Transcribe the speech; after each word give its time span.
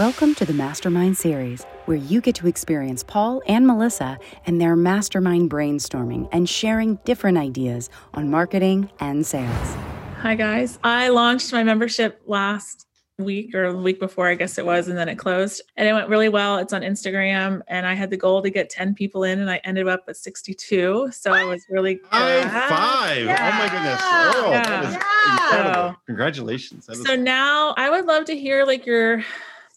Welcome 0.00 0.34
to 0.36 0.46
the 0.46 0.54
Mastermind 0.54 1.18
Series, 1.18 1.64
where 1.84 1.98
you 1.98 2.22
get 2.22 2.34
to 2.36 2.46
experience 2.46 3.02
Paul 3.02 3.42
and 3.46 3.66
Melissa 3.66 4.18
and 4.46 4.58
their 4.58 4.74
mastermind 4.74 5.50
brainstorming 5.50 6.26
and 6.32 6.48
sharing 6.48 6.94
different 7.04 7.36
ideas 7.36 7.90
on 8.14 8.30
marketing 8.30 8.90
and 9.00 9.26
sales. 9.26 9.76
Hi, 10.22 10.36
guys. 10.36 10.78
I 10.82 11.08
launched 11.08 11.52
my 11.52 11.62
membership 11.64 12.22
last 12.24 12.86
week 13.18 13.54
or 13.54 13.72
the 13.72 13.76
week 13.78 14.00
before, 14.00 14.26
I 14.26 14.36
guess 14.36 14.56
it 14.56 14.64
was, 14.64 14.88
and 14.88 14.96
then 14.96 15.06
it 15.10 15.16
closed. 15.16 15.60
And 15.76 15.86
it 15.86 15.92
went 15.92 16.08
really 16.08 16.30
well. 16.30 16.56
It's 16.56 16.72
on 16.72 16.80
Instagram, 16.80 17.60
and 17.68 17.84
I 17.84 17.92
had 17.92 18.08
the 18.08 18.16
goal 18.16 18.40
to 18.40 18.48
get 18.48 18.70
10 18.70 18.94
people 18.94 19.24
in, 19.24 19.38
and 19.38 19.50
I 19.50 19.60
ended 19.64 19.86
up 19.86 20.04
at 20.08 20.16
62. 20.16 21.10
So 21.12 21.30
I 21.34 21.44
was 21.44 21.66
really 21.68 22.00
High 22.10 22.40
glad. 22.40 22.68
five. 22.70 23.24
Yeah. 23.26 23.50
Oh 23.52 23.58
my 23.58 23.68
goodness. 23.68 24.00
Oh, 24.02 24.50
Yeah. 24.50 24.88
is 24.88 24.94
Yeah. 24.94 25.44
incredible. 25.60 25.96
Congratulations. 26.06 26.86
That 26.86 26.96
was- 26.96 27.06
So 27.06 27.16
now 27.16 27.74
I 27.76 27.90
would 27.90 28.06
love 28.06 28.24
to 28.26 28.34
hear 28.38 28.64
like 28.64 28.86
your 28.86 29.22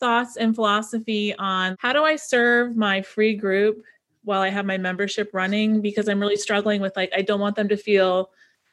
thoughts 0.04 0.36
and 0.36 0.54
philosophy 0.54 1.34
on 1.36 1.78
how 1.80 1.94
do 1.94 2.04
I 2.04 2.18
serve 2.18 2.76
my 2.76 3.02
free 3.02 3.36
group 3.36 3.82
while 4.26 4.42
I 4.42 4.50
have 4.50 4.66
my 4.66 4.78
membership 4.78 5.30
running 5.32 5.80
because 5.80 6.10
I'm 6.10 6.20
really 6.20 6.36
struggling 6.36 6.82
with 6.82 6.94
like 6.98 7.10
I 7.16 7.22
don't 7.22 7.40
want 7.40 7.56
them 7.56 7.70
to 7.70 7.78
feel 7.78 8.30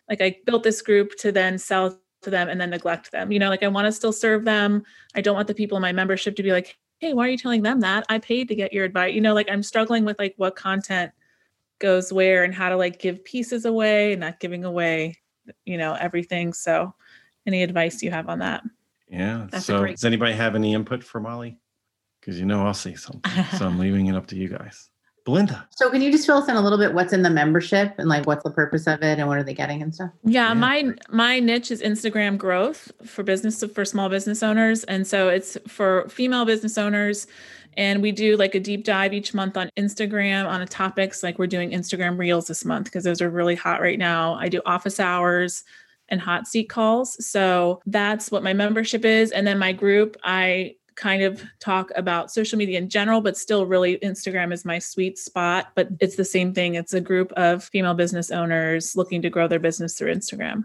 like 0.08 0.20
I 0.20 0.38
built 0.44 0.64
this 0.64 0.82
group 0.82 1.12
to 1.20 1.30
then 1.30 1.56
sell 1.56 1.96
to 2.22 2.30
them 2.30 2.48
and 2.48 2.60
then 2.60 2.70
neglect 2.70 3.12
them. 3.12 3.30
You 3.30 3.38
know, 3.38 3.48
like 3.48 3.62
I 3.62 3.68
want 3.68 3.86
to 3.86 3.92
still 3.92 4.12
serve 4.12 4.44
them. 4.44 4.82
I 5.14 5.20
don't 5.20 5.36
want 5.36 5.46
the 5.46 5.54
people 5.54 5.76
in 5.76 5.82
my 5.82 5.92
membership 5.92 6.34
to 6.34 6.42
be 6.42 6.50
like, 6.50 6.76
"Hey, 6.98 7.14
why 7.14 7.28
are 7.28 7.30
you 7.30 7.38
telling 7.38 7.62
them 7.62 7.78
that? 7.78 8.06
I 8.08 8.18
paid 8.18 8.48
to 8.48 8.56
get 8.56 8.72
your 8.72 8.84
advice." 8.84 9.14
You 9.14 9.20
know, 9.20 9.32
like 9.32 9.48
I'm 9.48 9.62
struggling 9.62 10.04
with 10.04 10.18
like 10.18 10.34
what 10.36 10.56
content 10.56 11.12
goes 11.78 12.12
where 12.12 12.42
and 12.42 12.52
how 12.52 12.70
to 12.70 12.76
like 12.76 12.98
give 12.98 13.24
pieces 13.24 13.66
away 13.66 14.14
and 14.14 14.20
not 14.20 14.40
giving 14.40 14.64
away, 14.64 15.20
you 15.64 15.78
know, 15.78 15.94
everything. 15.94 16.52
So, 16.54 16.92
any 17.46 17.62
advice 17.62 18.02
you 18.02 18.10
have 18.10 18.28
on 18.28 18.40
that? 18.40 18.64
Yeah. 19.10 19.46
That's 19.50 19.66
so, 19.66 19.80
great- 19.80 19.96
does 19.96 20.04
anybody 20.04 20.32
have 20.32 20.54
any 20.54 20.72
input 20.74 21.02
for 21.04 21.20
Molly? 21.20 21.58
Because 22.20 22.38
you 22.38 22.46
know 22.46 22.64
I'll 22.66 22.74
say 22.74 22.94
something. 22.94 23.44
so, 23.58 23.66
I'm 23.66 23.78
leaving 23.78 24.06
it 24.06 24.14
up 24.14 24.26
to 24.28 24.36
you 24.36 24.48
guys. 24.48 24.90
Belinda. 25.26 25.68
So 25.70 25.90
can 25.90 26.00
you 26.00 26.10
just 26.10 26.24
fill 26.24 26.38
us 26.38 26.48
in 26.48 26.56
a 26.56 26.60
little 26.62 26.78
bit 26.78 26.94
what's 26.94 27.12
in 27.12 27.22
the 27.22 27.28
membership 27.30 27.94
and 27.98 28.08
like 28.08 28.26
what's 28.26 28.42
the 28.42 28.50
purpose 28.50 28.86
of 28.86 29.02
it 29.02 29.18
and 29.18 29.28
what 29.28 29.36
are 29.36 29.42
they 29.42 29.52
getting 29.52 29.82
and 29.82 29.94
stuff? 29.94 30.10
Yeah, 30.24 30.48
Yeah. 30.48 30.54
my 30.54 30.92
my 31.10 31.40
niche 31.40 31.70
is 31.70 31.82
Instagram 31.82 32.38
growth 32.38 32.90
for 33.04 33.22
business 33.22 33.62
for 33.74 33.84
small 33.84 34.08
business 34.08 34.42
owners, 34.42 34.82
and 34.84 35.06
so 35.06 35.28
it's 35.28 35.58
for 35.68 36.08
female 36.08 36.44
business 36.46 36.78
owners. 36.78 37.26
And 37.76 38.02
we 38.02 38.12
do 38.12 38.36
like 38.36 38.54
a 38.54 38.60
deep 38.60 38.84
dive 38.84 39.12
each 39.12 39.32
month 39.32 39.56
on 39.56 39.70
Instagram 39.76 40.48
on 40.48 40.60
a 40.62 40.66
topics 40.66 41.22
like 41.22 41.38
we're 41.38 41.46
doing 41.46 41.70
Instagram 41.70 42.18
Reels 42.18 42.46
this 42.48 42.64
month 42.64 42.84
because 42.86 43.04
those 43.04 43.20
are 43.22 43.30
really 43.30 43.54
hot 43.54 43.80
right 43.80 43.98
now. 43.98 44.34
I 44.34 44.48
do 44.48 44.60
office 44.66 44.98
hours 44.98 45.64
and 46.10 46.20
hot 46.20 46.46
seat 46.46 46.68
calls. 46.68 47.24
So 47.24 47.80
that's 47.86 48.30
what 48.30 48.42
my 48.42 48.52
membership 48.52 49.04
is. 49.04 49.30
And 49.30 49.46
then 49.46 49.58
my 49.58 49.72
group, 49.72 50.16
I 50.24 50.76
kind 50.96 51.22
of 51.22 51.42
talk 51.60 51.90
about 51.96 52.30
social 52.30 52.58
media 52.58 52.78
in 52.78 52.88
general, 52.88 53.20
but 53.20 53.36
still 53.36 53.64
really 53.66 53.98
Instagram 53.98 54.52
is 54.52 54.64
my 54.64 54.78
sweet 54.78 55.18
spot. 55.18 55.68
But 55.74 55.88
it's 56.00 56.16
the 56.16 56.24
same 56.24 56.52
thing. 56.52 56.74
It's 56.74 56.92
a 56.92 57.00
group 57.00 57.32
of 57.32 57.64
female 57.64 57.94
business 57.94 58.30
owners 58.30 58.94
looking 58.96 59.22
to 59.22 59.30
grow 59.30 59.48
their 59.48 59.58
business 59.58 59.96
through 59.96 60.14
Instagram. 60.14 60.64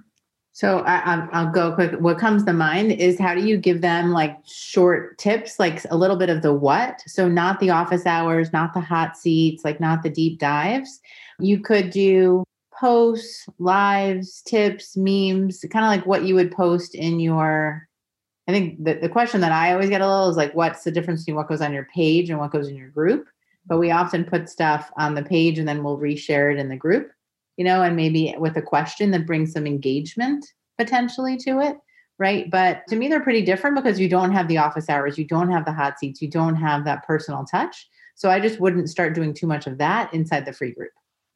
So 0.51 0.79
I, 0.79 0.99
I'll, 0.99 1.29
I'll 1.33 1.51
go 1.51 1.73
quick. 1.73 2.00
What 2.00 2.17
comes 2.17 2.45
to 2.45 2.53
mind 2.53 2.94
is 2.94 3.19
how 3.19 3.35
do 3.35 3.45
you 3.45 3.57
give 3.57 3.81
them 3.81 4.12
like 4.12 4.38
short 4.45 5.17
tips, 5.17 5.59
like 5.59 5.83
a 5.89 5.97
little 5.97 6.16
bit 6.16 6.29
of 6.29 6.41
the 6.41 6.53
what? 6.53 7.01
So 7.07 7.27
not 7.27 7.59
the 7.59 7.72
office 7.72 8.06
hours, 8.06 8.53
not 8.53 8.73
the 8.73 8.79
hot 8.79 9.17
seats, 9.17 9.66
like 9.66 9.81
not 9.81 10.01
the 10.01 10.09
deep 10.09 10.39
dives. 10.39 11.01
You 11.39 11.59
could 11.59 11.89
do 11.89 12.45
posts, 12.80 13.47
lives, 13.59 14.41
tips, 14.41 14.96
memes, 14.97 15.63
kind 15.72 15.86
of 15.86 15.90
like 15.90 16.06
what 16.06 16.24
you 16.24 16.36
would 16.36 16.52
post 16.52 16.96
in 16.96 17.19
your. 17.19 17.88
I 18.47 18.52
think 18.52 18.84
the, 18.84 18.94
the 18.96 19.09
question 19.09 19.41
that 19.41 19.52
I 19.52 19.74
always 19.74 19.90
get 19.90 20.02
a 20.02 20.08
little 20.08 20.30
is 20.30 20.38
like, 20.38 20.53
what's 20.53 20.84
the 20.84 20.91
difference 20.91 21.24
between 21.24 21.36
what 21.36 21.47
goes 21.47 21.62
on 21.62 21.74
your 21.74 21.88
page 21.94 22.30
and 22.30 22.38
what 22.38 22.52
goes 22.52 22.68
in 22.68 22.75
your 22.75 22.90
group? 22.90 23.28
But 23.66 23.80
we 23.80 23.90
often 23.90 24.24
put 24.24 24.50
stuff 24.50 24.91
on 24.97 25.16
the 25.16 25.24
page 25.24 25.58
and 25.58 25.68
then 25.68 25.84
we'll 25.84 25.97
reshare 25.97 26.53
it 26.53 26.59
in 26.59 26.69
the 26.69 26.75
group, 26.75 27.12
you 27.58 27.66
know, 27.66 27.81
and 27.81 27.96
maybe 27.96 28.36
with 28.38 28.56
a 28.58 28.62
question 28.62 29.09
that 29.12 29.25
brings 29.25 29.52
some 29.52 29.66
engagement 29.66 30.46
potentially 30.78 31.38
to 31.38 31.59
it. 31.59 31.78
Right. 32.19 32.50
But 32.50 32.84
to 32.90 32.96
me, 32.96 33.07
they're 33.07 33.19
pretty 33.19 33.42
different 33.42 33.75
because 33.75 34.00
you 34.00 34.07
don't 34.07 34.31
have 34.31 34.47
the 34.47 34.59
office 34.59 34.90
hours, 34.90 35.18
you 35.18 35.25
don't 35.25 35.52
have 35.52 35.66
the 35.66 35.74
hot 35.74 36.00
seats, 36.00 36.22
you 36.22 36.30
don't 36.30 36.56
have 36.56 36.86
that 36.86 37.06
personal 37.06 37.46
touch. 37.46 37.90
So 38.13 38.30
I 38.30 38.40
just 38.40 38.59
wouldn't 38.59 38.90
start 38.90 39.16
doing 39.16 39.34
too 39.34 39.47
much 39.47 39.68
of 39.68 39.78
that 39.80 40.13
inside 40.13 40.46
the 40.46 40.53
free 40.53 40.72
group. 40.72 40.92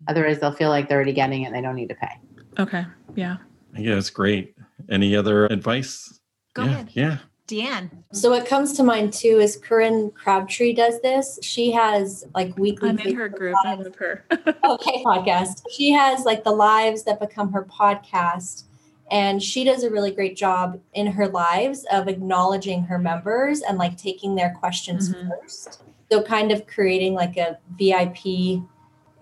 Otherwise, 0.07 0.39
they'll 0.39 0.51
feel 0.51 0.69
like 0.69 0.87
they're 0.87 0.97
already 0.97 1.13
getting 1.13 1.43
it 1.43 1.47
and 1.47 1.55
they 1.55 1.61
don't 1.61 1.75
need 1.75 1.89
to 1.89 1.95
pay. 1.95 2.19
Okay. 2.57 2.85
Yeah. 3.15 3.37
Yeah, 3.77 3.95
it's 3.97 4.09
great. 4.09 4.55
Any 4.89 5.15
other 5.15 5.45
advice? 5.47 6.19
Go 6.53 6.63
yeah, 6.63 6.69
ahead. 6.71 6.89
Yeah. 6.93 7.17
Deanne. 7.47 7.89
So 8.13 8.29
what 8.29 8.45
comes 8.45 8.73
to 8.73 8.83
mind 8.83 9.11
too 9.11 9.39
is 9.39 9.57
Corinne 9.57 10.11
Crabtree 10.11 10.73
does 10.73 11.01
this. 11.01 11.39
She 11.41 11.71
has 11.71 12.25
like 12.35 12.55
weekly. 12.57 12.89
I'm 12.89 12.99
in 12.99 13.15
her 13.15 13.29
Facebook 13.29 13.37
group. 13.37 13.55
I 13.65 13.73
Lives. 13.75 13.85
love 13.85 13.95
her. 13.95 14.25
okay, 14.63 15.03
podcast. 15.03 15.63
She 15.75 15.91
has 15.91 16.25
like 16.25 16.43
the 16.43 16.51
lives 16.51 17.03
that 17.03 17.19
become 17.19 17.51
her 17.51 17.65
podcast. 17.65 18.65
And 19.11 19.41
she 19.41 19.63
does 19.63 19.83
a 19.83 19.89
really 19.89 20.11
great 20.11 20.37
job 20.37 20.79
in 20.93 21.07
her 21.07 21.27
lives 21.27 21.85
of 21.91 22.07
acknowledging 22.07 22.83
her 22.83 22.99
members 22.99 23.61
and 23.61 23.79
like 23.79 23.97
taking 23.97 24.35
their 24.35 24.53
questions 24.59 25.11
Mhm. 25.13 25.29
first. 25.29 25.81
So 26.11 26.21
kind 26.21 26.51
of 26.51 26.67
creating 26.67 27.15
like 27.15 27.35
a 27.37 27.57
VIP 27.79 28.61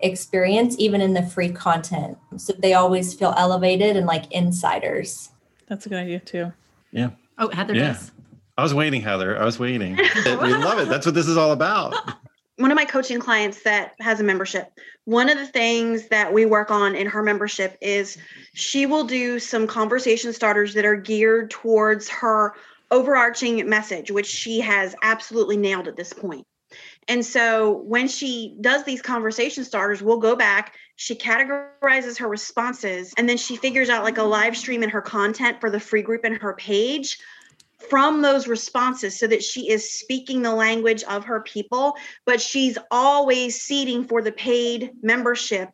experience 0.00 0.76
even 0.78 1.00
in 1.00 1.14
the 1.14 1.22
free 1.22 1.50
content. 1.50 2.18
So 2.36 2.52
they 2.58 2.74
always 2.74 3.14
feel 3.14 3.34
elevated 3.36 3.96
and 3.96 4.06
like 4.06 4.30
insiders. 4.32 5.30
That's 5.66 5.86
a 5.86 5.88
good 5.88 5.98
idea 5.98 6.20
too. 6.20 6.52
Yeah. 6.92 7.10
Oh, 7.38 7.48
Heather 7.48 7.74
Yeah. 7.74 7.92
does. 7.92 8.12
I 8.56 8.62
was 8.62 8.74
waiting, 8.74 9.00
Heather. 9.02 9.40
I 9.40 9.44
was 9.44 9.58
waiting. 9.58 9.96
we 10.24 10.32
love 10.32 10.78
it. 10.80 10.88
That's 10.88 11.06
what 11.06 11.14
this 11.14 11.28
is 11.28 11.36
all 11.36 11.52
about. 11.52 11.94
one 12.58 12.72
of 12.72 12.76
my 12.76 12.84
coaching 12.84 13.20
clients 13.20 13.62
that 13.62 13.94
has 14.00 14.20
a 14.20 14.24
membership 14.24 14.72
one 15.04 15.30
of 15.30 15.38
the 15.38 15.46
things 15.46 16.08
that 16.08 16.34
we 16.34 16.44
work 16.44 16.70
on 16.70 16.94
in 16.94 17.06
her 17.06 17.22
membership 17.22 17.78
is 17.80 18.18
she 18.52 18.84
will 18.84 19.04
do 19.04 19.38
some 19.38 19.66
conversation 19.66 20.32
starters 20.32 20.74
that 20.74 20.84
are 20.84 20.96
geared 20.96 21.50
towards 21.50 22.08
her 22.08 22.54
overarching 22.90 23.66
message 23.68 24.10
which 24.10 24.26
she 24.26 24.60
has 24.60 24.94
absolutely 25.02 25.56
nailed 25.56 25.88
at 25.88 25.96
this 25.96 26.12
point 26.12 26.46
and 27.08 27.24
so 27.24 27.78
when 27.86 28.06
she 28.06 28.56
does 28.60 28.84
these 28.84 29.02
conversation 29.02 29.64
starters 29.64 30.02
we'll 30.02 30.18
go 30.18 30.36
back 30.36 30.74
she 30.96 31.14
categorizes 31.14 32.18
her 32.18 32.28
responses 32.28 33.12
and 33.16 33.28
then 33.28 33.36
she 33.36 33.56
figures 33.56 33.88
out 33.88 34.04
like 34.04 34.18
a 34.18 34.22
live 34.22 34.56
stream 34.56 34.82
in 34.82 34.90
her 34.90 35.02
content 35.02 35.60
for 35.60 35.70
the 35.70 35.80
free 35.80 36.02
group 36.02 36.24
and 36.24 36.36
her 36.36 36.54
page 36.54 37.18
from 37.88 38.22
those 38.22 38.48
responses 38.48 39.18
so 39.18 39.26
that 39.26 39.42
she 39.42 39.70
is 39.70 39.92
speaking 39.92 40.42
the 40.42 40.54
language 40.54 41.02
of 41.04 41.24
her 41.24 41.40
people 41.40 41.94
but 42.24 42.40
she's 42.40 42.78
always 42.90 43.60
seeding 43.60 44.04
for 44.04 44.22
the 44.22 44.32
paid 44.32 44.90
membership 45.02 45.70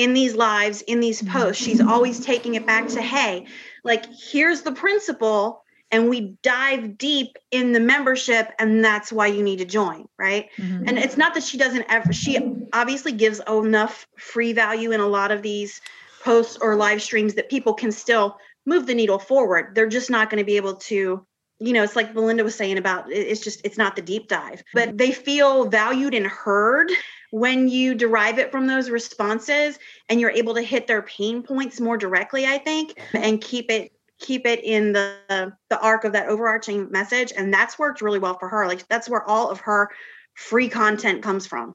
in 0.00 0.14
these 0.14 0.34
lives 0.34 0.80
in 0.80 0.98
these 0.98 1.22
posts. 1.22 1.62
She's 1.62 1.78
always 1.78 2.24
taking 2.24 2.54
it 2.54 2.66
back 2.66 2.88
to 2.88 3.02
hey 3.02 3.46
like 3.84 4.06
here's 4.32 4.62
the 4.62 4.72
principle 4.72 5.62
and 5.90 6.08
we 6.08 6.36
dive 6.42 6.96
deep 6.96 7.36
in 7.50 7.72
the 7.72 7.80
membership 7.80 8.52
and 8.58 8.84
that's 8.84 9.12
why 9.12 9.26
you 9.26 9.42
need 9.42 9.58
to 9.58 9.64
join 9.64 10.06
right? 10.18 10.48
Mhm. 10.58 10.88
and 10.88 10.98
it's 10.98 11.16
not 11.16 11.34
that 11.34 11.42
she 11.42 11.58
doesn't 11.58 11.84
ever 11.88 12.12
she 12.12 12.38
obviously 12.72 13.12
gives 13.12 13.40
enough 13.48 14.06
free 14.16 14.52
value 14.52 14.92
in 14.92 15.00
a 15.00 15.06
lot 15.06 15.30
of 15.30 15.42
these 15.42 15.80
posts 16.22 16.56
or 16.60 16.76
live 16.76 17.02
streams 17.02 17.34
that 17.34 17.48
people 17.48 17.74
can 17.74 17.90
still 17.90 18.36
move 18.66 18.86
the 18.86 18.94
needle 18.94 19.18
forward. 19.18 19.74
They're 19.74 19.88
just 19.88 20.10
not 20.10 20.28
going 20.28 20.38
to 20.38 20.44
be 20.44 20.56
able 20.56 20.76
to 20.76 21.26
you 21.62 21.74
know 21.74 21.82
it's 21.82 21.96
like 21.96 22.14
belinda 22.14 22.42
was 22.42 22.54
saying 22.54 22.78
about 22.78 23.10
it's 23.12 23.40
just 23.40 23.60
it's 23.64 23.78
not 23.78 23.96
the 23.96 24.02
deep 24.02 24.28
dive. 24.28 24.62
But 24.74 24.96
they 24.96 25.12
feel 25.12 25.66
valued 25.66 26.14
and 26.14 26.26
heard 26.26 26.90
when 27.30 27.68
you 27.68 27.94
derive 27.94 28.38
it 28.38 28.50
from 28.50 28.66
those 28.66 28.90
responses 28.90 29.78
and 30.08 30.20
you're 30.20 30.30
able 30.30 30.54
to 30.54 30.62
hit 30.62 30.86
their 30.86 31.02
pain 31.02 31.42
points 31.42 31.80
more 31.80 31.96
directly 31.96 32.44
i 32.46 32.58
think 32.58 33.00
and 33.14 33.40
keep 33.40 33.70
it 33.70 33.92
keep 34.20 34.46
it 34.46 34.62
in 34.62 34.92
the 34.92 35.52
the 35.70 35.80
arc 35.80 36.04
of 36.04 36.12
that 36.12 36.28
overarching 36.28 36.90
message 36.90 37.32
and 37.36 37.52
that's 37.52 37.78
worked 37.78 38.00
really 38.00 38.18
well 38.18 38.38
for 38.38 38.48
her 38.48 38.66
like 38.66 38.86
that's 38.88 39.08
where 39.08 39.28
all 39.28 39.50
of 39.50 39.58
her 39.60 39.88
free 40.34 40.68
content 40.68 41.22
comes 41.22 41.46
from 41.46 41.74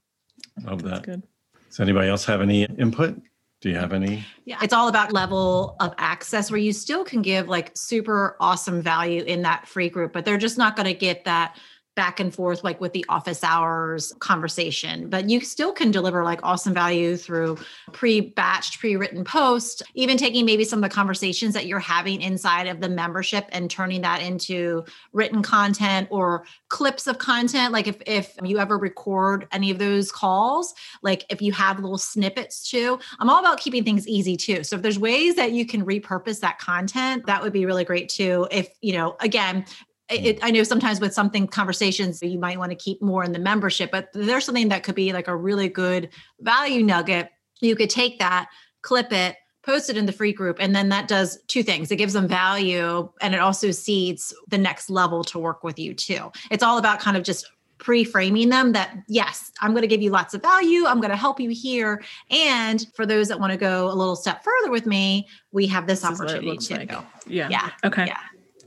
Love 0.64 0.84
That's 0.84 1.00
that. 1.00 1.06
good. 1.06 1.24
Does 1.70 1.80
anybody 1.80 2.10
else 2.10 2.26
have 2.26 2.42
any 2.42 2.64
input? 2.64 3.20
Do 3.62 3.70
you 3.70 3.76
have 3.76 3.94
any? 3.94 4.24
Yeah, 4.46 4.60
it's 4.62 4.74
all 4.74 4.88
about 4.88 5.12
level 5.12 5.76
of 5.80 5.94
access 5.98 6.52
where 6.52 6.60
you 6.60 6.72
still 6.72 7.04
can 7.04 7.22
give 7.22 7.48
like 7.48 7.72
super 7.76 8.38
awesome 8.40 8.82
value 8.82 9.24
in 9.24 9.42
that 9.42 9.68
free 9.68 9.90
group, 9.90 10.14
but 10.14 10.24
they're 10.24 10.38
just 10.38 10.58
not 10.58 10.76
going 10.76 10.86
to 10.86 10.94
get 10.94 11.26
that 11.26 11.58
back 11.96 12.20
and 12.20 12.34
forth 12.34 12.64
like 12.64 12.80
with 12.82 12.94
the 12.94 13.06
office 13.10 13.44
hours 13.44 14.14
conversation 14.20 15.10
but 15.10 15.30
you 15.30 15.40
still 15.40 15.72
can 15.72 15.92
deliver 15.92 16.24
like 16.24 16.40
awesome 16.44 16.74
value 16.74 17.16
through 17.16 17.58
pre-batched 17.94 18.80
pre-written 18.80 19.24
posts 19.24 19.82
even 19.94 20.18
taking 20.18 20.46
maybe 20.46 20.64
some 20.64 20.84
of 20.84 20.90
the 20.90 20.94
conversations 20.94 21.54
that 21.54 21.66
you're 21.66 21.80
having 21.80 22.22
inside 22.22 22.68
of 22.68 22.82
the 22.82 22.90
membership 22.90 23.46
and 23.52 23.70
turning 23.70 24.02
that 24.02 24.22
into 24.22 24.84
written 25.14 25.42
content 25.42 26.08
or 26.12 26.46
clips 26.70 27.08
of 27.08 27.18
content. 27.18 27.74
Like 27.74 27.88
if 27.88 28.02
if 28.06 28.36
you 28.44 28.60
ever 28.60 28.78
record 28.78 29.48
any 29.52 29.72
of 29.72 29.80
those 29.80 30.12
calls 30.12 30.74
like 31.02 31.26
if 31.30 31.42
you 31.42 31.52
have 31.54 31.80
little 31.80 31.98
snippets 31.98 32.70
too 32.70 33.00
i'm 33.20 33.30
all 33.30 33.40
about 33.40 33.60
keeping 33.60 33.84
things 33.84 34.08
easy 34.08 34.36
too. 34.36 34.64
So 34.64 34.76
if 34.76 34.82
there's 34.82 35.00
ways 35.00 35.36
that 35.36 35.52
you 35.52 35.66
can 35.66 35.86
repurpose 35.86 36.40
that 36.42 36.60
content 36.60 37.26
that 37.28 37.42
would 37.42 37.54
be 37.54 37.66
really 37.66 37.86
great 37.86 38.10
too 38.10 38.48
if 38.52 38.70
you 38.82 38.94
know 38.94 39.16
again 39.20 39.66
Mm. 40.12 40.26
it, 40.26 40.40
I 40.42 40.52
know 40.52 40.64
sometimes 40.64 41.00
with 41.00 41.14
something 41.14 41.48
conversations 41.48 42.22
you 42.22 42.40
might 42.40 42.60
want 42.60 42.72
to 42.72 42.76
keep 42.76 43.02
more 43.02 43.24
in 43.24 43.32
the 43.32 43.40
membership, 43.40 43.92
but 43.92 44.10
there's 44.14 44.46
something 44.46 44.70
that 44.70 44.84
could 44.84 44.96
be 44.96 45.14
like 45.14 45.28
a 45.28 45.36
really 45.36 45.70
good 45.70 46.10
value 46.42 46.84
nugget. 46.84 47.30
You 47.62 47.76
could 47.76 47.90
take 47.90 48.20
that, 48.20 48.50
clip 48.82 49.12
it, 49.12 49.36
post 49.64 49.90
it 49.90 49.98
in 49.98 50.06
the 50.06 50.12
free 50.12 50.34
group, 50.34 50.58
and 50.60 50.76
then 50.76 50.90
that 50.90 51.08
does 51.08 51.42
two 51.48 51.64
things. 51.64 51.92
It 51.92 51.96
gives 51.96 52.14
them 52.14 52.28
value 52.28 53.10
and 53.22 53.34
it 53.34 53.40
also 53.40 53.72
seeds 53.72 54.34
the 54.50 54.58
next 54.58 54.90
level 54.90 55.24
to 55.26 55.40
work 55.40 55.64
with 55.64 55.80
you 55.80 55.94
too. 55.94 56.32
It's 56.52 56.64
all 56.64 56.78
about 56.78 57.00
kind 57.00 57.18
of 57.18 57.24
just 57.24 57.50
pre-framing 57.78 58.48
them 58.48 58.72
that 58.72 58.96
yes 59.10 59.52
i'm 59.60 59.72
going 59.72 59.82
to 59.82 59.88
give 59.88 60.02
you 60.02 60.10
lots 60.10 60.34
of 60.34 60.42
value 60.42 60.86
i'm 60.86 61.02
going 61.02 61.12
to 61.12 61.16
help 61.18 61.42
you 61.42 61.50
here 61.50 62.02
and 62.32 62.88
for 62.96 63.06
those 63.06 63.28
that 63.28 63.38
want 63.38 63.52
to 63.52 63.58
go 63.58 63.92
a 63.92 63.94
little 63.94 64.16
step 64.16 64.42
further 64.46 64.72
with 64.72 64.86
me 64.86 65.28
we 65.52 65.68
have 65.68 65.86
this, 65.86 66.00
this 66.00 66.10
opportunity 66.10 66.56
to 66.56 66.78
like. 66.78 66.92
yeah 67.28 67.50
yeah 67.50 67.70
okay 67.84 68.06
yeah 68.06 68.18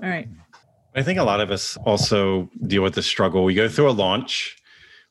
all 0.02 0.11
right 0.11 0.29
I 0.99 1.03
think 1.05 1.21
a 1.21 1.25
lot 1.25 1.41
of 1.41 1.53
us 1.53 1.77
also 1.87 2.50
deal 2.67 2.83
with 2.83 2.95
the 2.95 3.05
struggle. 3.05 3.45
We 3.45 3.55
go 3.55 3.69
through 3.69 3.91
a 3.91 3.93
launch. 3.93 4.56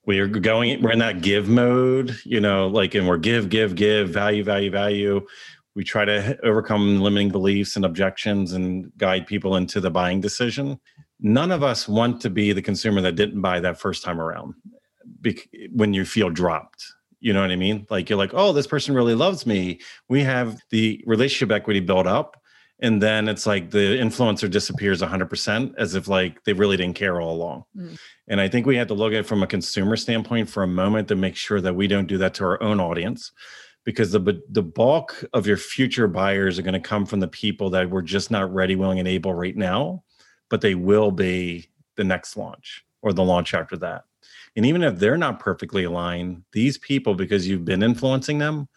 We 0.06 0.20
are 0.20 0.28
going, 0.28 0.82
we're 0.82 0.92
in 0.92 1.00
that 1.00 1.22
give 1.22 1.48
mode, 1.48 2.20
you 2.26 2.42
know, 2.42 2.68
like, 2.68 2.94
and 2.94 3.08
we're 3.08 3.16
give, 3.16 3.48
give, 3.48 3.76
give, 3.76 4.10
value, 4.10 4.44
value, 4.44 4.70
value. 4.70 5.26
We 5.76 5.86
try 5.86 6.04
to 6.04 6.38
overcome 6.44 7.00
limiting 7.00 7.30
beliefs 7.30 7.78
and 7.78 7.86
objections 7.86 8.52
and 8.52 8.92
guide 8.98 9.28
people 9.28 9.56
into 9.56 9.80
the 9.80 9.90
buying 9.90 10.20
decision. 10.20 10.78
None 11.22 11.52
of 11.52 11.64
us 11.64 11.88
want 11.88 12.20
to 12.22 12.30
be 12.30 12.52
the 12.52 12.62
consumer 12.62 13.00
that 13.00 13.16
didn't 13.16 13.40
buy 13.40 13.62
that 13.62 13.80
first 13.80 14.04
time 14.04 14.20
around 14.20 14.56
when 15.72 15.94
you 15.94 16.04
feel 16.04 16.30
dropped. 16.30 16.84
You 17.22 17.32
know 17.32 17.40
what 17.40 17.52
I 17.52 17.56
mean? 17.56 17.88
Like, 17.90 18.10
you're 18.10 18.18
like, 18.18 18.34
oh, 18.34 18.52
this 18.52 18.68
person 18.68 18.94
really 18.94 19.16
loves 19.16 19.46
me. 19.46 19.80
We 20.10 20.22
have 20.24 20.60
the 20.70 21.02
relationship 21.08 21.56
equity 21.56 21.80
built 21.80 22.08
up 22.08 22.36
and 22.80 23.02
then 23.02 23.28
it's 23.28 23.48
like 23.48 23.72
the 23.72 23.98
influencer 23.98 24.50
disappears 24.50 25.02
100% 25.02 25.74
as 25.78 25.96
if 25.96 26.08
like 26.08 26.44
they 26.44 26.54
really 26.54 26.78
didn't 26.78 26.96
care 26.96 27.20
all 27.20 27.34
along 27.34 27.64
mm. 27.76 27.98
and 28.28 28.40
i 28.40 28.48
think 28.48 28.66
we 28.66 28.76
had 28.76 28.88
to 28.88 28.94
look 28.94 29.14
at 29.14 29.20
it 29.20 29.26
from 29.26 29.44
a 29.44 29.48
consumer 29.48 29.96
standpoint 29.96 30.50
for 30.50 30.64
a 30.64 30.68
moment 30.68 31.08
to 31.08 31.16
make 31.16 31.36
sure 31.36 31.62
that 31.62 31.76
we 31.76 31.88
don't 31.88 32.08
do 32.08 32.18
that 32.18 32.34
to 32.34 32.44
our 32.44 32.62
own 32.62 32.80
audience 32.80 33.32
because 33.84 34.12
the 34.12 34.42
the 34.50 34.64
bulk 34.64 35.24
of 35.34 35.48
your 35.48 35.58
future 35.58 36.08
buyers 36.08 36.60
are 36.60 36.64
going 36.64 36.74
to 36.74 36.80
come 36.80 37.06
from 37.06 37.20
the 37.20 37.28
people 37.28 37.70
that 37.70 37.90
were 37.90 38.02
just 38.02 38.32
not 38.32 38.54
ready 38.54 38.76
willing 38.76 39.00
and 39.00 39.08
able 39.08 39.34
right 39.34 39.56
now 39.56 40.04
but 40.50 40.62
they 40.62 40.76
will 40.76 41.12
be 41.12 41.70
the 41.96 42.04
next 42.04 42.38
launch 42.38 42.86
or 43.02 43.14
the 43.14 43.24
launch 43.24 43.54
after 43.54 43.78
that 43.78 44.04
and 44.56 44.66
even 44.66 44.84
if 44.84 44.98
they're 44.98 45.18
not 45.18 45.40
perfectly 45.40 45.84
aligned 45.84 46.44
these 46.52 46.78
people 46.78 47.16
because 47.16 47.48
you've 47.48 47.66
been 47.66 47.84
influencing 47.84 48.38
them 48.38 48.68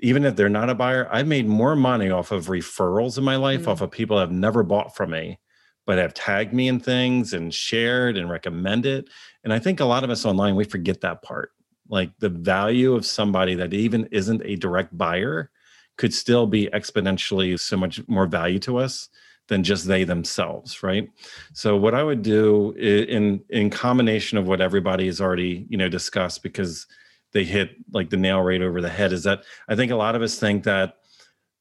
even 0.00 0.24
if 0.24 0.36
they're 0.36 0.48
not 0.48 0.70
a 0.70 0.74
buyer, 0.74 1.08
I've 1.10 1.26
made 1.26 1.46
more 1.46 1.76
money 1.76 2.10
off 2.10 2.32
of 2.32 2.46
referrals 2.46 3.18
in 3.18 3.24
my 3.24 3.36
life, 3.36 3.62
mm-hmm. 3.62 3.70
off 3.70 3.80
of 3.80 3.90
people 3.90 4.16
that 4.16 4.22
have 4.22 4.32
never 4.32 4.62
bought 4.62 4.96
from 4.96 5.10
me, 5.10 5.38
but 5.86 5.98
have 5.98 6.14
tagged 6.14 6.52
me 6.52 6.68
in 6.68 6.80
things 6.80 7.32
and 7.32 7.52
shared 7.52 8.16
and 8.16 8.30
recommended. 8.30 9.08
And 9.44 9.52
I 9.52 9.58
think 9.58 9.80
a 9.80 9.84
lot 9.84 10.04
of 10.04 10.10
us 10.10 10.24
online, 10.24 10.56
we 10.56 10.64
forget 10.64 11.00
that 11.02 11.22
part. 11.22 11.50
Like 11.88 12.10
the 12.18 12.28
value 12.28 12.94
of 12.94 13.04
somebody 13.04 13.54
that 13.56 13.74
even 13.74 14.06
isn't 14.12 14.42
a 14.44 14.56
direct 14.56 14.96
buyer 14.96 15.50
could 15.96 16.14
still 16.14 16.46
be 16.46 16.68
exponentially 16.72 17.58
so 17.60 17.76
much 17.76 18.00
more 18.08 18.26
value 18.26 18.58
to 18.60 18.78
us 18.78 19.08
than 19.48 19.64
just 19.64 19.86
they 19.86 20.04
themselves 20.04 20.82
right 20.82 21.10
so 21.52 21.76
what 21.76 21.92
i 21.92 22.02
would 22.04 22.22
do 22.22 22.70
in 22.78 23.42
in 23.50 23.68
combination 23.68 24.38
of 24.38 24.46
what 24.46 24.60
everybody 24.60 25.06
has 25.06 25.20
already 25.20 25.66
you 25.68 25.76
know 25.76 25.88
discussed 25.88 26.42
because 26.42 26.86
they 27.32 27.44
hit 27.44 27.76
like 27.92 28.10
the 28.10 28.16
nail 28.16 28.40
right 28.40 28.62
over 28.62 28.80
the 28.80 28.88
head 28.88 29.12
is 29.12 29.24
that 29.24 29.44
I 29.68 29.76
think 29.76 29.92
a 29.92 29.96
lot 29.96 30.14
of 30.14 30.22
us 30.22 30.38
think 30.38 30.64
that 30.64 30.96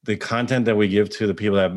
the 0.04 0.16
content 0.18 0.66
that 0.66 0.77
we 0.77 0.88
give 0.88 1.10
to 1.12 1.27
the 1.27 1.33
people 1.33 1.57
that 1.57 1.71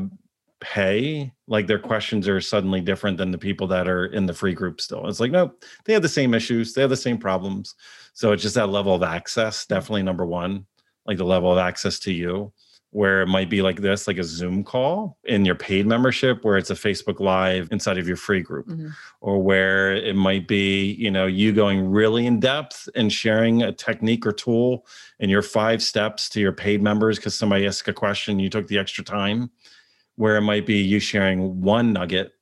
pay, 0.61 1.33
like 1.49 1.67
their 1.67 1.79
questions 1.79 2.29
are 2.29 2.41
suddenly 2.41 2.81
different 2.81 3.19
than 3.19 3.31
the 3.31 3.39
people 3.39 3.67
that 3.67 3.89
are 3.89 4.07
in 4.07 4.27
the 4.27 4.33
free 4.33 4.55
group 4.55 4.81
still. 4.81 5.09
It's 5.09 5.21
like, 5.21 5.33
no, 5.33 5.53
they 5.85 5.93
have 5.93 6.03
the 6.03 6.09
same 6.09 6.35
issues, 6.35 6.73
they 6.73 6.81
have 6.81 6.91
the 6.91 6.97
same 6.97 7.19
problems. 7.19 7.75
So 8.15 8.33
it's 8.33 8.43
just 8.43 8.55
that 8.55 8.69
level 8.69 8.95
of 8.95 9.03
access, 9.03 9.67
definitely 9.67 10.05
number 10.05 10.25
one, 10.25 10.67
like 11.05 11.19
the 11.19 11.25
level 11.25 11.51
of 11.51 11.59
access 11.59 11.99
to 12.01 12.13
you 12.13 12.53
where 12.93 13.23
it 13.23 13.27
might 13.27 13.49
be 13.49 13.63
like 13.63 13.81
this, 13.81 14.07
like 14.07 14.19
a 14.19 14.23
Zoom 14.23 14.63
call 14.63 15.17
in 15.25 15.47
your 15.47 15.55
paid 15.55 15.87
membership, 15.87 16.45
where 16.45 16.59
it's 16.59 16.69
a 16.69 16.75
Facebook 16.75 17.21
Live 17.21 17.69
inside 17.73 17.97
of 17.97 18.07
your 18.07 18.19
free 18.19 18.43
group, 18.43 18.69
mm-hmm. 18.69 18.89
or 19.23 19.43
where 19.43 19.95
it 19.95 20.15
might 20.15 20.47
be, 20.47 20.93
you 20.93 21.11
know, 21.11 21.27
you 21.27 21.53
going 21.53 21.91
really 21.91 22.27
in 22.27 22.39
depth 22.39 22.91
and 22.95 23.11
sharing 23.11 23.63
a 23.63 23.73
technique 23.73 24.27
or 24.27 24.33
tool 24.33 24.87
in 25.21 25.31
your 25.31 25.41
five 25.41 25.83
steps 25.83 26.29
to 26.29 26.41
your 26.41 26.53
paid 26.53 26.83
members 26.83 27.17
because 27.17 27.35
somebody 27.35 27.67
asked 27.67 27.89
a 27.89 27.95
question, 27.95 28.39
you 28.39 28.51
took 28.51 28.67
the 28.69 28.79
extra 28.79 29.03
time, 29.03 29.51
where 30.17 30.37
it 30.37 30.43
might 30.43 30.67
be 30.67 30.77
you 30.83 31.01
sharing 31.01 31.63
one 31.63 31.95
nugget 31.95 32.33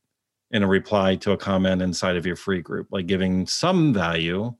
in 0.51 0.65
a 0.65 0.67
reply 0.67 1.15
to 1.15 1.31
a 1.31 1.37
comment 1.37 1.81
inside 1.81 2.17
of 2.17 2.27
your 2.27 2.35
free 2.35 2.61
group, 2.61 2.89
like 2.91 3.07
giving 3.07 3.47
some 3.47 3.95
value. 3.95 4.53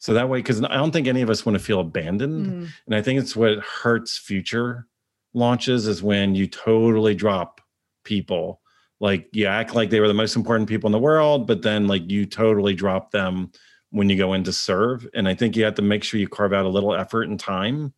So 0.00 0.14
that 0.14 0.28
way, 0.28 0.40
because 0.40 0.64
I 0.64 0.74
don't 0.74 0.90
think 0.90 1.06
any 1.06 1.22
of 1.22 1.30
us 1.30 1.46
want 1.46 1.56
to 1.56 1.64
feel 1.64 1.78
abandoned. 1.78 2.46
Mm-hmm. 2.46 2.64
And 2.86 2.94
I 2.96 3.02
think 3.02 3.20
it's 3.20 3.36
what 3.36 3.60
hurts 3.60 4.18
future 4.18 4.88
launches 5.34 5.86
is 5.86 6.02
when 6.02 6.34
you 6.34 6.46
totally 6.46 7.14
drop 7.14 7.60
people. 8.04 8.60
Like 9.00 9.28
you 9.32 9.46
act 9.46 9.74
like 9.74 9.90
they 9.90 10.00
were 10.00 10.08
the 10.08 10.14
most 10.14 10.34
important 10.34 10.68
people 10.68 10.88
in 10.88 10.92
the 10.92 10.98
world, 10.98 11.46
but 11.46 11.62
then 11.62 11.86
like 11.86 12.10
you 12.10 12.26
totally 12.26 12.74
drop 12.74 13.12
them 13.12 13.52
when 13.90 14.08
you 14.08 14.16
go 14.16 14.32
in 14.32 14.44
to 14.44 14.52
serve. 14.52 15.06
And 15.14 15.28
I 15.28 15.34
think 15.34 15.56
you 15.56 15.64
have 15.64 15.76
to 15.76 15.82
make 15.82 16.02
sure 16.02 16.18
you 16.18 16.28
carve 16.28 16.52
out 16.52 16.66
a 16.66 16.68
little 16.68 16.94
effort 16.94 17.28
and 17.28 17.38
time 17.38 17.94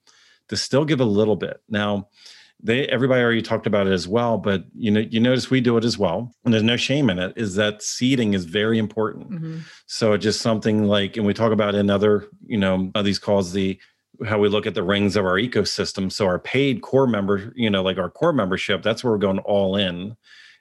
to 0.49 0.57
still 0.57 0.85
give 0.85 1.01
a 1.01 1.05
little 1.05 1.37
bit. 1.37 1.63
Now, 1.69 2.09
they 2.63 2.87
everybody 2.89 3.23
already 3.23 3.43
talked 3.43 3.67
about 3.67 3.87
it 3.87 3.93
as 3.93 4.07
well, 4.07 4.37
but 4.37 4.65
you 4.75 4.91
know, 4.91 5.01
you 5.01 5.19
notice 5.19 5.51
we 5.51 5.63
do 5.63 5.79
it 5.79 5.85
as 5.85 5.97
well, 5.97 6.31
and 6.45 6.53
there's 6.53 6.63
no 6.63 6.77
shame 6.77 7.09
in 7.09 7.19
it. 7.19 7.33
Is 7.37 7.55
that 7.55 7.83
seeding 7.83 8.35
is 8.35 8.45
very 8.45 8.79
important. 8.79 9.31
Mm-hmm. 9.31 9.59
So 9.87 10.17
just 10.19 10.43
something 10.43 10.85
like, 10.85 11.17
and 11.17 11.25
we 11.25 11.33
talk 11.33 11.53
about 11.53 11.75
in 11.75 11.89
other, 11.89 12.27
you 12.45 12.59
know, 12.59 12.91
these 13.03 13.19
calls 13.19 13.53
the 13.53 13.81
how 14.27 14.39
we 14.39 14.49
look 14.49 14.67
at 14.67 14.75
the 14.75 14.83
rings 14.83 15.17
of 15.17 15.25
our 15.25 15.37
ecosystem. 15.37 16.11
So 16.13 16.27
our 16.27 16.39
paid 16.39 16.83
core 16.83 17.07
member, 17.07 17.53
you 17.57 17.71
know, 17.71 17.83
like 17.83 17.99
our 17.99 18.11
core 18.11 18.33
membership, 18.33 18.83
that's 18.83 19.03
where 19.03 19.13
we're 19.13 19.19
going 19.19 19.39
all 19.41 19.77
in. 19.77 20.17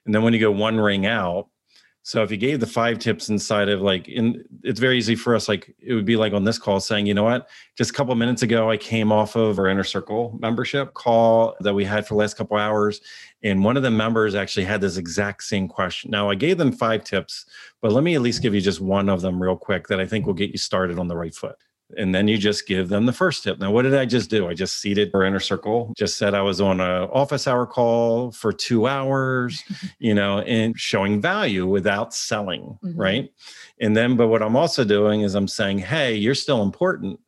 And 0.06 0.16
then 0.16 0.24
when 0.24 0.34
you 0.34 0.40
go 0.40 0.52
one 0.52 0.78
ring 0.80 1.06
out, 1.06 1.48
so 2.02 2.24
if 2.24 2.32
you 2.32 2.38
gave 2.38 2.60
the 2.60 2.66
five 2.66 2.98
tips 2.98 3.30
inside 3.30 3.70
of 3.70 3.82
like 3.82 4.08
in 4.08 4.44
it's 4.64 4.80
very 4.80 4.98
easy 4.98 5.16
for 5.16 5.36
us, 5.36 5.48
like 5.48 5.76
it 5.80 5.94
would 5.94 6.06
be 6.06 6.16
like 6.16 6.34
on 6.34 6.44
this 6.44 6.58
call 6.58 6.80
saying, 6.80 7.06
you 7.06 7.14
know 7.14 7.26
what, 7.26 7.50
just 7.78 7.92
a 7.92 7.94
couple 7.94 8.16
minutes 8.16 8.42
ago 8.42 8.72
I 8.72 8.78
came 8.78 9.12
off 9.12 9.36
of 9.36 9.60
our 9.60 9.68
inner 9.68 9.84
circle 9.84 10.36
membership 10.42 10.94
call 10.94 11.56
that 11.60 11.74
we 11.74 11.84
had 11.84 12.08
for 12.08 12.14
the 12.16 12.20
last 12.20 12.38
couple 12.38 12.58
hours. 12.58 13.02
And 13.44 13.64
one 13.64 13.78
of 13.78 13.84
the 13.84 13.92
members 13.92 14.34
actually 14.34 14.66
had 14.66 14.82
this 14.82 14.98
exact 14.98 15.44
same 15.44 15.68
question. 15.68 16.10
Now 16.10 16.30
I 16.30 16.36
gave 16.36 16.58
them 16.58 16.72
five 16.72 17.04
tips, 17.04 17.46
but 17.82 17.92
let 17.92 18.04
me 18.04 18.16
at 18.16 18.22
least 18.22 18.42
give 18.42 18.56
you 18.56 18.62
just 18.62 18.82
one 18.82 19.10
of 19.10 19.22
them 19.22 19.42
real 19.42 19.58
quick 19.58 19.88
that 19.90 20.00
I 20.00 20.08
think 20.08 20.26
will 20.26 20.34
get 20.34 20.52
you 20.52 20.58
started 20.58 20.98
on 20.98 21.10
the 21.10 21.18
right 21.18 21.36
foot 21.36 21.58
and 21.98 22.14
then 22.14 22.28
you 22.28 22.38
just 22.38 22.68
give 22.68 22.90
them 22.90 23.06
the 23.06 23.14
first 23.14 23.44
tip. 23.44 23.60
Now, 23.60 23.72
what 23.72 23.82
did 23.84 23.96
I 23.96 24.06
just 24.06 24.30
do? 24.30 24.48
I 24.48 24.54
just 24.54 24.80
seeded 24.80 25.12
our 25.14 25.24
inner 25.24 25.40
circle, 25.40 25.94
just 25.98 26.18
said 26.18 26.34
I 26.34 26.42
was 26.42 26.62
on 26.62 26.80
an 26.80 27.10
office 27.12 27.48
hour 27.48 27.66
call 27.66 28.32
for 28.32 28.52
two 28.52 28.88
hours, 28.88 29.64
you 30.00 30.14
know, 30.14 30.40
and 30.40 30.80
showing 30.80 31.22
value 31.22 31.66
without 31.66 32.14
selling, 32.14 32.78
mm-hmm. 32.84 33.00
right? 33.00 33.32
And 33.80 33.96
then, 33.96 34.16
but 34.16 34.28
what 34.28 34.42
I'm 34.44 34.56
also 34.56 34.84
doing 34.84 35.22
is 35.22 35.36
I'm 35.36 35.48
saying, 35.48 35.80
hey, 35.80 36.16
you're 36.16 36.36
still 36.36 36.62
important. 36.62 37.20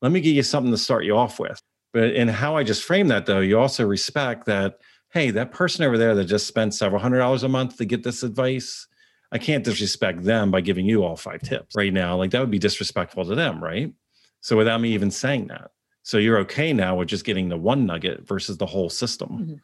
Let 0.00 0.12
me 0.12 0.20
give 0.20 0.34
you 0.34 0.42
something 0.42 0.72
to 0.72 0.78
start 0.78 1.04
you 1.04 1.16
off 1.16 1.40
with. 1.40 1.58
But 1.92 2.14
in 2.14 2.28
how 2.28 2.56
I 2.56 2.64
just 2.64 2.82
frame 2.82 3.08
that, 3.08 3.26
though, 3.26 3.40
you 3.40 3.58
also 3.58 3.86
respect 3.86 4.46
that, 4.46 4.78
hey, 5.12 5.30
that 5.30 5.52
person 5.52 5.84
over 5.84 5.96
there 5.96 6.14
that 6.14 6.24
just 6.24 6.46
spent 6.46 6.74
several 6.74 7.00
hundred 7.00 7.18
dollars 7.18 7.44
a 7.44 7.48
month 7.48 7.78
to 7.78 7.84
get 7.84 8.02
this 8.02 8.22
advice, 8.22 8.86
I 9.32 9.38
can't 9.38 9.64
disrespect 9.64 10.22
them 10.22 10.50
by 10.50 10.60
giving 10.60 10.86
you 10.86 11.04
all 11.04 11.16
five 11.16 11.42
tips 11.42 11.74
right 11.76 11.92
now. 11.92 12.16
Like 12.16 12.30
that 12.32 12.40
would 12.40 12.50
be 12.50 12.58
disrespectful 12.58 13.24
to 13.24 13.34
them, 13.34 13.62
right? 13.62 13.92
So 14.44 14.58
without 14.58 14.82
me 14.82 14.92
even 14.92 15.10
saying 15.10 15.46
that. 15.46 15.70
So 16.02 16.18
you're 16.18 16.36
okay 16.40 16.74
now 16.74 16.96
with 16.96 17.08
just 17.08 17.24
getting 17.24 17.48
the 17.48 17.56
one 17.56 17.86
nugget 17.86 18.28
versus 18.28 18.58
the 18.58 18.66
whole 18.66 18.90
system 18.90 19.58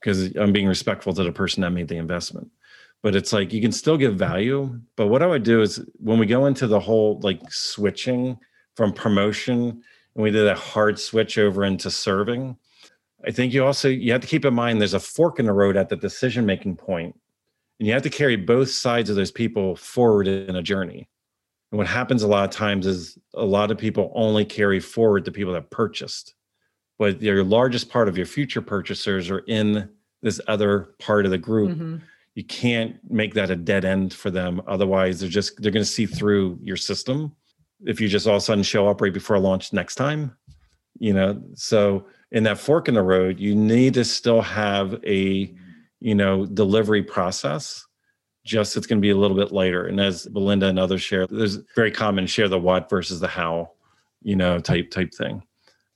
because 0.00 0.30
mm-hmm. 0.30 0.40
I'm 0.40 0.50
being 0.50 0.66
respectful 0.66 1.12
to 1.12 1.22
the 1.22 1.30
person 1.30 1.60
that 1.60 1.72
made 1.72 1.88
the 1.88 1.98
investment. 1.98 2.50
But 3.02 3.14
it's 3.14 3.34
like 3.34 3.52
you 3.52 3.60
can 3.60 3.70
still 3.70 3.98
give 3.98 4.16
value. 4.16 4.80
But 4.96 5.08
what 5.08 5.20
I 5.20 5.26
would 5.26 5.42
do 5.42 5.60
is 5.60 5.84
when 5.98 6.18
we 6.18 6.24
go 6.24 6.46
into 6.46 6.66
the 6.66 6.80
whole 6.80 7.20
like 7.20 7.52
switching 7.52 8.38
from 8.76 8.94
promotion 8.94 9.82
and 10.14 10.22
we 10.22 10.30
did 10.30 10.46
a 10.46 10.54
hard 10.54 10.98
switch 10.98 11.36
over 11.36 11.62
into 11.62 11.90
serving, 11.90 12.56
I 13.26 13.30
think 13.30 13.52
you 13.52 13.62
also 13.62 13.90
you 13.90 14.10
have 14.12 14.22
to 14.22 14.26
keep 14.26 14.46
in 14.46 14.54
mind 14.54 14.80
there's 14.80 14.94
a 14.94 15.00
fork 15.00 15.38
in 15.38 15.44
the 15.44 15.52
road 15.52 15.76
at 15.76 15.90
the 15.90 15.96
decision 15.96 16.46
making 16.46 16.76
point, 16.76 17.14
and 17.78 17.86
you 17.86 17.92
have 17.92 18.02
to 18.04 18.10
carry 18.10 18.36
both 18.36 18.70
sides 18.70 19.10
of 19.10 19.16
those 19.16 19.30
people 19.30 19.76
forward 19.76 20.28
in 20.28 20.56
a 20.56 20.62
journey 20.62 21.10
And 21.74 21.78
what 21.78 21.88
happens 21.88 22.22
a 22.22 22.28
lot 22.28 22.44
of 22.44 22.50
times 22.52 22.86
is 22.86 23.18
a 23.34 23.44
lot 23.44 23.72
of 23.72 23.78
people 23.78 24.12
only 24.14 24.44
carry 24.44 24.78
forward 24.78 25.24
the 25.24 25.32
people 25.32 25.54
that 25.54 25.72
purchased, 25.72 26.36
but 27.00 27.20
your 27.20 27.42
largest 27.42 27.90
part 27.90 28.08
of 28.08 28.16
your 28.16 28.26
future 28.26 28.62
purchasers 28.62 29.28
are 29.28 29.40
in 29.48 29.88
this 30.22 30.40
other 30.46 30.94
part 31.00 31.24
of 31.24 31.32
the 31.32 31.38
group. 31.38 31.76
Mhm. 31.76 32.00
You 32.36 32.44
can't 32.44 32.94
make 33.10 33.34
that 33.34 33.50
a 33.50 33.56
dead 33.56 33.84
end 33.84 34.14
for 34.14 34.30
them. 34.30 34.62
Otherwise, 34.68 35.18
they're 35.18 35.28
just 35.28 35.60
they're 35.60 35.72
going 35.72 35.84
to 35.84 35.90
see 35.90 36.06
through 36.06 36.60
your 36.62 36.76
system 36.76 37.32
if 37.84 38.00
you 38.00 38.06
just 38.06 38.28
all 38.28 38.36
of 38.36 38.42
a 38.42 38.44
sudden 38.44 38.62
show 38.62 38.86
up 38.86 39.00
right 39.00 39.12
before 39.12 39.40
launch 39.40 39.72
next 39.72 39.96
time. 39.96 40.30
You 41.00 41.12
know, 41.12 41.42
so 41.54 42.06
in 42.30 42.44
that 42.44 42.58
fork 42.58 42.86
in 42.86 42.94
the 42.94 43.02
road, 43.02 43.40
you 43.40 43.56
need 43.56 43.94
to 43.94 44.04
still 44.04 44.42
have 44.42 45.02
a 45.04 45.52
you 45.98 46.14
know 46.14 46.46
delivery 46.46 47.02
process 47.02 47.83
just 48.44 48.76
it's 48.76 48.86
going 48.86 48.98
to 48.98 49.02
be 49.02 49.10
a 49.10 49.16
little 49.16 49.36
bit 49.36 49.52
later 49.52 49.86
and 49.86 50.00
as 50.00 50.26
belinda 50.28 50.66
and 50.66 50.78
others 50.78 51.00
share 51.02 51.26
there's 51.26 51.56
very 51.74 51.90
common 51.90 52.26
share 52.26 52.48
the 52.48 52.58
what 52.58 52.88
versus 52.90 53.20
the 53.20 53.28
how 53.28 53.70
you 54.22 54.36
know 54.36 54.58
type 54.58 54.90
type 54.90 55.12
thing 55.14 55.42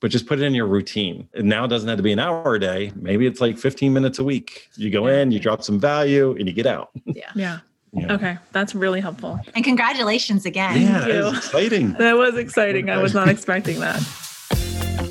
but 0.01 0.11
just 0.11 0.27
put 0.27 0.39
it 0.41 0.45
in 0.45 0.55
your 0.55 0.67
routine 0.67 1.29
it 1.35 1.45
now 1.45 1.67
doesn't 1.67 1.89
have 1.89 1.99
to 1.99 2.03
be 2.03 2.13
an 2.13 2.19
hour 2.19 2.55
a 2.55 2.61
day 2.61 2.91
maybe 2.97 3.27
it's 3.27 3.41
like 3.41 3.59
15 3.59 3.93
minutes 3.93 4.19
a 4.19 4.25
week 4.25 4.69
you 4.77 4.91
go 4.91 5.07
in 5.09 5.31
you 5.31 5.39
drop 5.39 5.63
some 5.63 5.79
value 5.79 6.35
and 6.39 6.47
you 6.49 6.53
get 6.55 6.67
out 6.67 6.91
Yeah. 7.07 7.31
Yeah. 7.35 8.13
Okay. 8.13 8.37
That's 8.53 8.75
really 8.75 9.01
helpful. 9.01 9.41
And 9.55 9.65
congratulations 9.65 10.45
again. 10.45 10.81
yeah 10.83 11.07
you. 11.07 11.29
it's 11.29 11.39
exciting 11.39 11.95
That 11.95 12.19
was 12.19 12.37
exciting. 12.37 12.91
I 12.91 12.99
was 12.99 13.15
not 13.15 13.29
expecting 13.35 13.81
that. 13.81 14.03